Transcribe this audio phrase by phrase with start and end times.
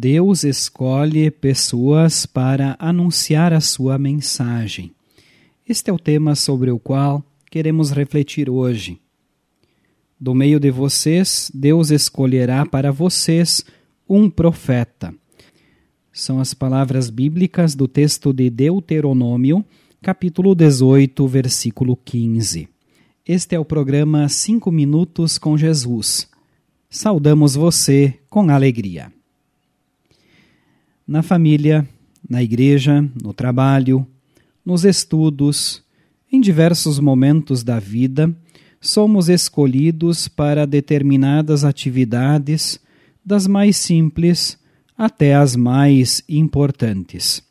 [0.00, 4.92] Deus escolhe pessoas para anunciar a sua mensagem.
[5.68, 7.20] Este é o tema sobre o qual
[7.50, 9.00] queremos refletir hoje.
[10.18, 13.64] Do meio de vocês, Deus escolherá para vocês
[14.08, 15.12] um profeta.
[16.12, 19.64] São as palavras bíblicas do texto de Deuteronômio,
[20.00, 22.68] capítulo 18, versículo 15.
[23.26, 26.28] Este é o programa 5 Minutos com Jesus.
[26.88, 29.17] Saudamos você com alegria
[31.08, 31.88] na família,
[32.28, 34.06] na igreja, no trabalho,
[34.62, 35.82] nos estudos,
[36.30, 38.36] em diversos momentos da vida,
[38.78, 42.78] somos escolhidos para determinadas atividades,
[43.24, 44.58] das mais simples
[44.98, 47.42] até as mais importantes.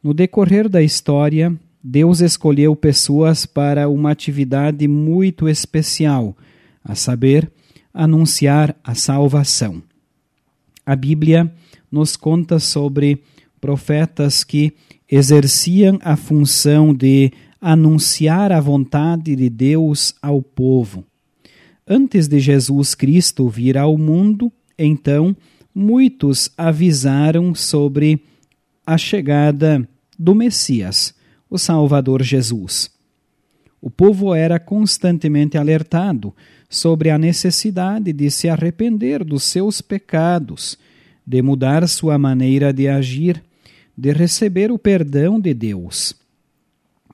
[0.00, 1.52] No decorrer da história,
[1.82, 6.36] Deus escolheu pessoas para uma atividade muito especial,
[6.84, 7.50] a saber,
[7.92, 9.82] anunciar a salvação.
[10.86, 11.52] A Bíblia
[11.92, 13.22] nos conta sobre
[13.60, 14.72] profetas que
[15.08, 21.04] exerciam a função de anunciar a vontade de Deus ao povo.
[21.86, 25.36] Antes de Jesus Cristo vir ao mundo, então,
[25.74, 28.24] muitos avisaram sobre
[28.84, 29.86] a chegada
[30.18, 31.14] do Messias,
[31.48, 32.90] o Salvador Jesus.
[33.80, 36.34] O povo era constantemente alertado
[36.70, 40.78] sobre a necessidade de se arrepender dos seus pecados
[41.26, 43.42] de mudar sua maneira de agir,
[43.96, 46.14] de receber o perdão de Deus.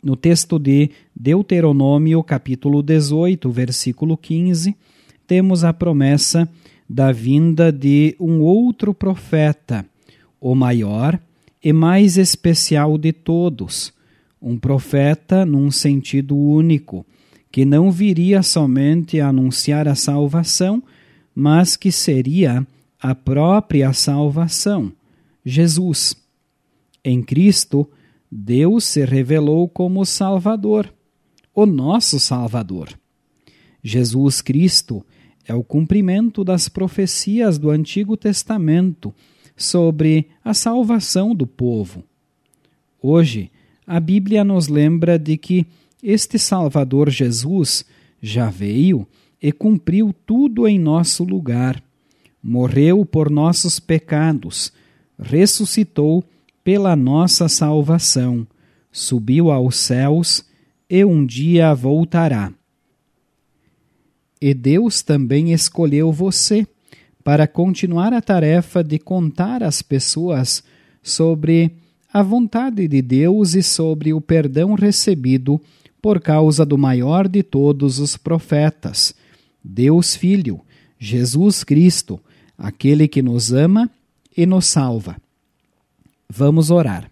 [0.02, 4.76] No texto de Deuteronômio, capítulo 18, versículo 15,
[5.26, 6.48] temos a promessa
[6.88, 9.84] da vinda de um outro profeta,
[10.40, 11.18] o maior
[11.62, 13.92] e mais especial de todos,
[14.40, 17.04] um profeta num sentido único,
[17.50, 20.82] que não viria somente a anunciar a salvação,
[21.34, 22.66] mas que seria
[23.00, 24.92] a própria salvação,
[25.44, 26.16] Jesus.
[27.04, 27.88] Em Cristo,
[28.30, 30.92] Deus se revelou como Salvador,
[31.54, 32.88] o nosso Salvador.
[33.82, 35.04] Jesus Cristo
[35.46, 39.14] é o cumprimento das profecias do Antigo Testamento
[39.56, 42.04] sobre a salvação do povo.
[43.00, 43.50] Hoje,
[43.86, 45.66] a Bíblia nos lembra de que
[46.02, 47.84] este Salvador Jesus
[48.20, 49.06] já veio
[49.40, 51.82] e cumpriu tudo em nosso lugar
[52.42, 54.72] morreu por nossos pecados,
[55.18, 56.24] ressuscitou
[56.62, 58.46] pela nossa salvação,
[58.90, 60.44] subiu aos céus
[60.88, 62.52] e um dia voltará.
[64.40, 66.66] E Deus também escolheu você
[67.24, 70.62] para continuar a tarefa de contar às pessoas
[71.02, 71.72] sobre
[72.12, 75.60] a vontade de Deus e sobre o perdão recebido
[76.00, 79.14] por causa do maior de todos os profetas,
[79.62, 80.60] Deus Filho,
[80.98, 82.20] Jesus Cristo,
[82.58, 83.88] aquele que nos ama
[84.36, 85.16] e nos salva.
[86.28, 87.08] Vamos orar.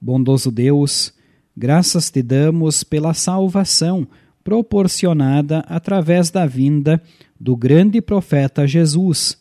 [0.00, 1.12] Bondoso Deus,
[1.56, 4.06] graças te damos pela salvação
[4.44, 7.02] proporcionada através da vinda
[7.40, 9.38] do grande profeta Jesus,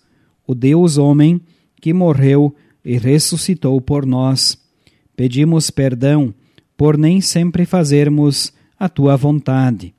[0.48, 1.40] o Deus homem
[1.80, 4.58] que morreu e ressuscitou por nós.
[5.16, 6.34] Pedimos perdão
[6.76, 9.94] por nem sempre fazermos a tua vontade.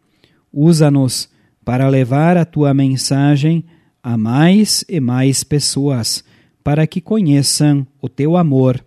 [0.52, 1.28] Usa-nos
[1.64, 3.64] para levar a tua mensagem
[4.04, 6.22] a mais e mais pessoas,
[6.62, 8.84] para que conheçam o teu amor.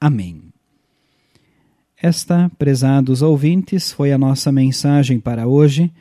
[0.00, 0.44] Amém.
[2.00, 5.92] Esta, prezados ouvintes, foi a nossa mensagem para hoje.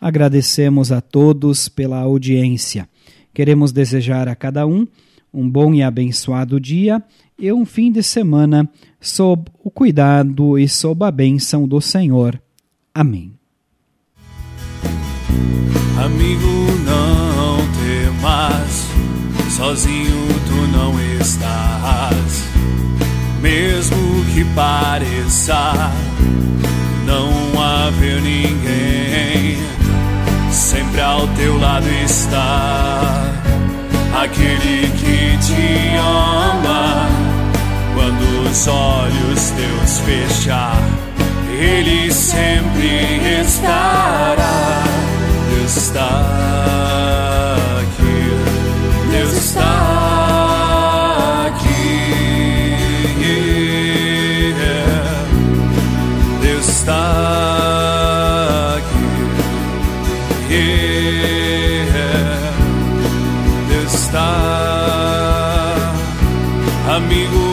[0.00, 2.88] Agradecemos a todos pela audiência.
[3.34, 4.86] Queremos desejar a cada um
[5.32, 7.02] um bom e abençoado dia
[7.38, 8.66] e um fim de semana
[8.98, 12.40] sob o cuidado e sob a bênção do Senhor.
[12.94, 13.32] Amém.
[16.02, 16.48] Amigo,
[16.86, 17.07] não
[18.18, 18.86] temas,
[19.50, 22.48] sozinho tu não estás.
[23.40, 25.92] Mesmo que pareça
[27.06, 29.58] não haver ninguém,
[30.50, 33.00] sempre ao teu lado está
[34.22, 37.08] aquele que te ama.
[37.94, 40.82] Quando os olhos teus fechar,
[41.58, 44.84] ele sempre estará.
[45.64, 46.47] está.
[60.50, 61.86] E
[63.84, 64.32] está,
[66.96, 67.47] amigo.